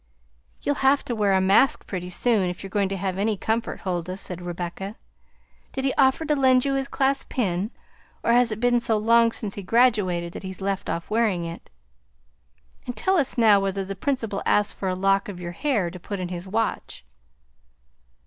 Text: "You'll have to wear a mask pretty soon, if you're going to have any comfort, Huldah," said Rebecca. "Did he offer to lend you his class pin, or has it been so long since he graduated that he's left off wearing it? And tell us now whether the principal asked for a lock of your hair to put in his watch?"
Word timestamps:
"You'll 0.63 0.81
have 0.83 1.05
to 1.05 1.13
wear 1.15 1.33
a 1.33 1.39
mask 1.39 1.85
pretty 1.85 2.09
soon, 2.09 2.49
if 2.49 2.63
you're 2.63 2.71
going 2.71 2.89
to 2.89 2.97
have 2.97 3.19
any 3.19 3.37
comfort, 3.37 3.81
Huldah," 3.81 4.17
said 4.17 4.41
Rebecca. 4.41 4.95
"Did 5.73 5.85
he 5.85 5.93
offer 5.93 6.25
to 6.25 6.35
lend 6.35 6.65
you 6.65 6.73
his 6.73 6.87
class 6.87 7.23
pin, 7.23 7.69
or 8.23 8.33
has 8.33 8.51
it 8.51 8.59
been 8.59 8.79
so 8.79 8.97
long 8.97 9.31
since 9.31 9.53
he 9.53 9.61
graduated 9.61 10.33
that 10.33 10.41
he's 10.41 10.59
left 10.59 10.89
off 10.89 11.11
wearing 11.11 11.45
it? 11.45 11.69
And 12.87 12.97
tell 12.97 13.15
us 13.17 13.37
now 13.37 13.59
whether 13.59 13.85
the 13.85 13.95
principal 13.95 14.41
asked 14.43 14.73
for 14.73 14.89
a 14.89 14.95
lock 14.95 15.29
of 15.29 15.39
your 15.39 15.51
hair 15.51 15.91
to 15.91 15.99
put 15.99 16.19
in 16.19 16.29
his 16.29 16.47
watch?" 16.47 17.05